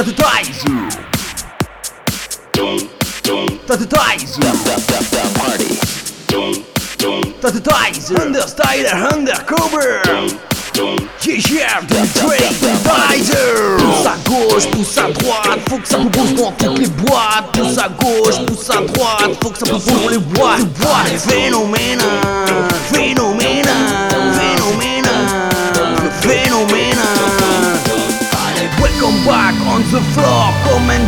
tá 0.00 0.04
do 0.04 0.12
Taizo. 0.14 0.64
Tá 3.66 3.76
do 3.76 3.86
Taizo. 3.86 4.40
Tá 7.42 7.50
do 7.50 7.60
Taizo. 7.60 8.14
Understider, 8.14 8.94
Undercover. 9.14 10.00
GGR, 11.20 11.84
Trade, 12.14 12.56
Taizo. 12.82 13.76
Pousse 13.76 14.06
à 14.06 14.16
gauche, 14.26 14.66
pousse 14.70 14.96
à 14.96 15.10
droite. 15.10 15.60
Faut 15.68 15.76
que 15.76 15.88
ça 15.88 15.98
propose 15.98 16.34
dans 16.34 16.52
toutes 16.52 16.78
les 16.78 16.88
boîtes. 16.88 17.52
Pousse 17.52 17.76
à 17.76 17.88
gauche, 17.90 18.46
pousse 18.46 18.70
à 18.70 18.80
droite. 18.80 19.36
Faut 19.42 19.50
que 19.50 19.58
ça 19.58 19.66
propose 19.66 20.02
dans 20.02 20.08
les 20.08 20.18
boîtes. 20.18 20.64
Boîtes 20.64 21.20
phénoménales. 21.28 22.06
The 30.00 30.12
floor, 30.14 30.52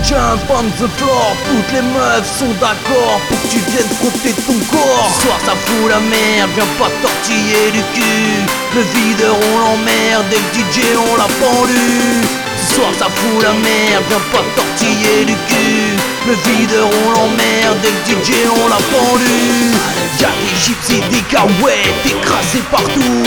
jump 0.02 0.50
on 0.50 0.66
the 0.78 0.88
floor. 0.96 1.36
Toutes 1.46 1.72
les 1.72 1.82
meufs 1.82 2.26
sont 2.38 2.52
d'accord 2.60 3.20
pour 3.28 3.40
que 3.42 3.48
tu 3.48 3.58
viennes 3.70 3.88
frotter 4.00 4.34
ton 4.46 4.58
corps. 4.70 5.10
Ce 5.16 5.22
soir 5.22 5.38
ça 5.44 5.54
fout 5.64 5.88
la 5.88 6.00
merde, 6.00 6.50
viens 6.54 6.72
pas 6.78 6.90
tortiller 7.02 7.70
du 7.72 7.82
cul. 7.94 8.42
Le 8.74 8.82
videur 8.94 9.36
on 9.36 9.58
l'emmerde 9.58 10.26
et 10.32 10.40
le 10.40 10.48
DJ 10.54 10.78
on 10.96 11.16
l'a 11.16 11.30
pendu. 11.40 11.88
Ce 12.58 12.74
soir 12.74 12.90
ça 12.98 13.06
fout 13.06 13.42
la 13.42 13.52
merde, 13.52 14.04
viens 14.08 14.26
pas 14.32 14.44
tortiller 14.56 15.24
du 15.24 15.34
cul. 15.48 15.96
Le 16.26 16.34
videur 16.46 16.86
on 16.86 17.10
l'emmerde 17.12 17.78
et 17.84 17.92
le 17.92 18.00
DJ 18.08 18.30
on 18.50 18.68
l'a 18.68 18.82
pendu. 18.94 19.40
Y'a 20.20 20.28
des 20.28 20.56
gypsies, 20.64 21.02
des 21.10 21.22
cahuètes 21.22 22.06
écrasés 22.06 22.62
partout 22.70 23.24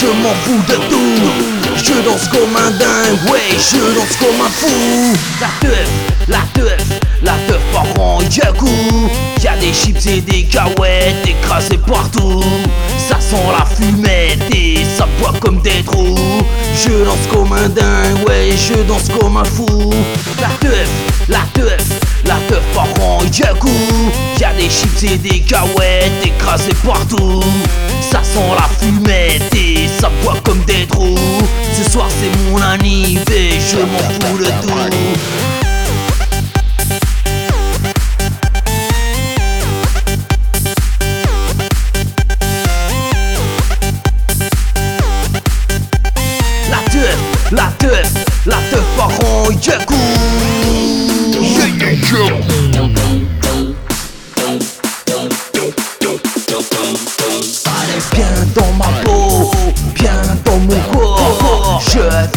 je 0.00 0.06
m'en 0.06 0.34
fous 0.42 0.62
de 0.68 0.74
tout. 0.88 1.76
Je 1.76 1.92
danse 2.04 2.26
comme 2.28 2.56
un 2.56 2.70
dingue, 2.70 3.30
ouais 3.30 3.56
je 3.58 3.78
danse 3.94 4.16
comme 4.18 4.40
un 4.44 4.50
fou. 4.50 5.16
La 5.40 5.48
teuf, 5.60 5.88
la 6.28 6.38
teuf, 6.52 7.00
la 7.22 7.32
teuf 7.46 7.60
par 7.72 7.84
Yaku 8.30 8.68
Y'a 9.42 9.56
des 9.58 9.72
chips 9.72 10.06
et 10.06 10.20
des 10.20 10.44
cahuètes 10.44 11.26
écrasés 11.26 11.78
partout. 11.78 12.42
Ça 12.98 13.20
sent 13.20 13.36
la 13.56 13.64
fumette 13.66 14.54
et 14.54 14.84
ça 14.96 15.06
boit 15.20 15.34
comme 15.40 15.60
des 15.60 15.82
trous. 15.84 16.16
Je 16.74 17.04
danse 17.04 17.26
comme 17.30 17.52
un 17.52 17.68
dingue, 17.68 18.26
ouais 18.26 18.50
je 18.56 18.82
danse 18.82 19.08
comme 19.18 19.36
un 19.36 19.44
fou. 19.44 19.92
La 20.40 20.48
teuf, 20.60 20.88
la 21.28 21.40
teuf, 21.52 21.86
la 22.24 22.36
teuf 22.48 22.62
par 22.74 22.86
Yaku 23.32 23.68
Y'a 24.40 24.52
des 24.54 24.70
chips 24.70 25.04
et 25.04 25.18
des 25.18 25.40
cahuètes 25.40 26.24
écrasés 26.24 26.74
partout 26.84 26.93
soir 31.94 32.08
c'est 32.10 32.50
mon 32.50 32.60
anniv 32.60 33.22
et 33.30 33.60
je 33.60 33.76
m'en 33.76 33.98
fous 33.98 34.38
de 34.38 34.46
tout 34.46 34.73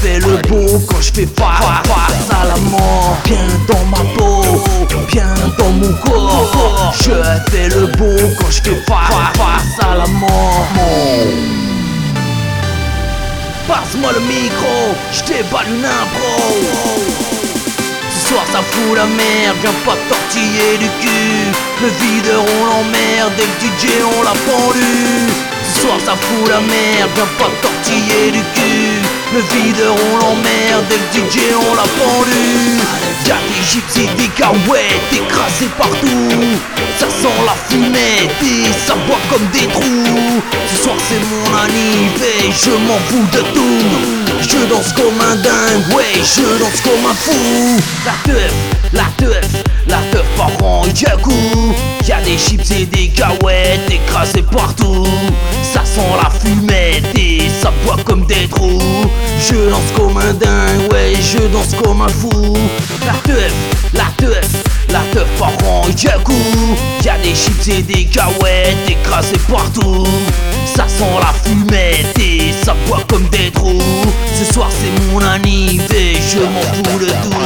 fais 0.07 0.19
le 0.19 0.37
beau 0.47 0.79
quand 0.87 1.01
je 1.01 1.11
fais 1.13 1.27
face, 1.37 1.87
face 1.87 2.29
à 2.31 2.45
la 2.47 2.57
mort 2.57 3.17
Bien 3.25 3.47
dans 3.67 3.85
ma 3.85 4.03
peau, 4.15 4.41
bien 5.11 5.33
dans 5.57 5.71
mon 5.71 5.93
corps. 6.05 6.93
Je 6.99 7.11
fais 7.51 7.69
le 7.69 7.87
beau 7.97 8.15
quand 8.39 8.51
je 8.51 8.61
fais 8.61 8.81
face 8.87 9.85
à 9.85 9.95
la 9.95 10.07
mort 10.07 10.67
Passe-moi 13.67 14.11
le 14.13 14.21
micro, 14.21 14.95
je 15.11 15.23
déballe 15.25 15.67
une 15.67 15.83
impro. 15.83 16.55
Ce 18.09 18.29
soir 18.29 18.45
ça 18.51 18.61
fout 18.61 18.95
la 18.95 19.05
merde, 19.05 19.57
viens 19.61 19.79
pas 19.85 19.97
tortiller 20.09 20.77
du 20.79 20.89
cul. 21.01 21.51
Le 21.81 21.89
videur 21.99 22.43
on 22.59 22.65
l'emmerde 22.65 23.33
et 23.37 23.45
le 23.45 23.55
DJ 23.61 23.91
on 24.17 24.23
l'a 24.23 24.35
pendu. 24.47 25.29
Ce 25.73 25.81
soir 25.81 25.97
ça 26.05 26.15
fout 26.15 26.49
la 26.49 26.61
merde, 26.61 27.09
viens 27.15 27.31
pas 27.37 27.51
tortiller 27.61 28.31
du 28.31 28.39
cul 28.55 28.86
Le 29.37 29.43
videur 29.43 29.93
on 29.93 30.17
l'emmerde 30.17 30.85
le 30.89 30.97
DJ 31.13 31.53
on 31.53 31.75
l'a 31.75 31.83
pendu. 31.83 32.81
Y'a 33.27 33.35
des 33.35 33.71
gypsies, 33.71 34.09
des 34.17 34.29
cahuètes 34.29 35.13
écrasés 35.13 35.69
partout. 35.77 36.57
Ça 36.97 37.05
sent 37.05 37.37
la 37.45 37.53
fumette 37.69 38.31
et 38.41 38.65
ça 38.87 38.95
boit 39.05 39.19
comme 39.29 39.45
des 39.53 39.67
trous. 39.67 40.41
Ce 40.71 40.81
soir 40.81 40.95
c'est 41.07 41.21
mon 41.29 41.55
anniv 41.55 42.19
et 42.23 42.51
je 42.51 42.71
m'en 42.71 42.97
fous 43.09 43.27
de 43.31 43.41
tout. 43.53 44.27
Je 44.41 44.65
danse 44.69 44.91
comme 44.93 45.21
un 45.21 45.35
dingue, 45.35 45.95
ouais 45.95 46.05
je 46.15 46.57
danse 46.57 46.81
comme 46.81 47.05
un 47.07 47.13
fou. 47.13 47.79
La 48.05 48.13
teuf, 48.33 48.53
la 48.91 49.05
teuf, 49.17 49.49
la 49.87 49.97
teuf 50.11 50.25
par 50.35 50.49
an 50.65 50.83
Yaku 50.99 51.33
Y'a 52.07 52.21
des 52.21 52.37
chips 52.39 52.71
et 52.71 52.85
des 52.85 53.09
cahuètes 53.09 53.91
écrasés 53.91 54.45
partout. 54.51 55.05
Ça 55.61 55.83
sent 55.85 56.01
la 56.23 56.29
fumette 56.31 57.15
et 57.15 57.26
ça 57.67 57.73
boit 57.83 58.01
comme 58.05 58.25
des 58.25 58.47
trous. 58.47 58.79
Je 59.39 59.69
danse 59.69 59.91
comme 59.95 60.17
un 60.17 60.33
dingue, 60.33 60.91
ouais 60.91 61.13
je 61.21 61.39
danse 61.51 61.73
comme 61.83 62.01
un 62.01 62.07
fou. 62.07 62.55
La 63.05 63.13
teuf, 63.25 63.53
la 63.93 64.05
teuf, 64.17 64.49
la 64.89 65.01
teuf 65.11 65.27
par 65.37 65.51
an 65.67 65.83
Yaku 66.01 66.33
Y'a 67.03 67.17
des 67.17 67.35
chips 67.35 67.67
et 67.67 67.81
des 67.81 68.05
cahuètes 68.05 68.77
écrasés 68.87 69.39
partout. 69.49 70.07
Ça 70.65 70.87
sent 70.87 71.03
la 71.19 71.33
fumette 71.43 72.17
et 72.19 72.53
ça 72.63 72.73
boit 72.87 73.03
comme 73.07 73.27
des 73.29 73.51
trous. 73.51 73.81
Ce 74.33 74.53
soir 74.53 74.69
c'est 74.71 75.11
mon 75.11 75.19
anniv 75.19 75.81
et 75.93 76.15
je 76.15 76.39
m'en 76.39 76.61
fous 76.61 76.99
de 76.99 77.07
tout 77.07 77.37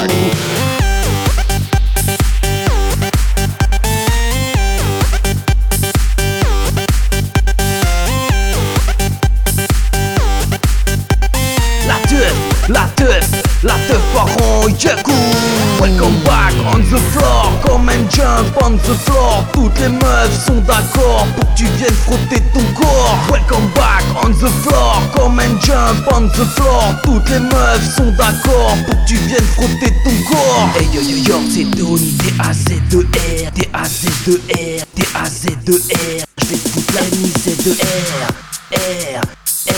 Come 17.63 17.89
and 17.89 18.09
jump 18.09 18.55
on 18.63 18.77
the 18.77 18.95
floor 19.05 19.45
Toutes 19.53 19.79
les 19.79 19.89
meufs 19.89 20.45
sont 20.45 20.61
d'accord 20.61 21.27
pour 21.35 21.53
que 21.53 21.57
tu 21.57 21.65
viennes 21.77 21.93
frotter 21.93 22.41
ton 22.53 22.63
corps. 22.73 23.17
Welcome 23.29 23.69
back 23.75 24.03
on 24.23 24.31
the 24.31 24.49
floor 24.63 25.01
Come 25.15 25.39
and 25.39 25.59
jump 25.61 26.07
on 26.13 26.27
the 26.29 26.45
floor. 26.55 26.95
Toutes 27.03 27.29
les 27.29 27.39
meufs 27.39 27.95
sont 27.95 28.11
d'accord 28.17 28.75
pour 28.85 28.95
que 28.95 29.07
tu 29.07 29.15
viennes 29.15 29.45
frotter 29.55 29.93
ton 30.03 30.15
corps. 30.29 30.69
Hey 30.79 30.87
yo 30.93 31.01
yo 31.01 31.17
yo 31.17 31.41
c'est 31.49 31.65
Tony 31.77 32.11
D-A-Z-E-R 32.23 33.51
D-A-Z-E-R 33.55 34.85
D-A-Z-E-R 34.95 36.25
Je 36.37 36.45
vais 36.47 36.57
te 36.57 36.69
foutre 36.69 36.93
la 36.95 37.01
M-I-Z-E-R 37.01 38.27
R 38.71 39.21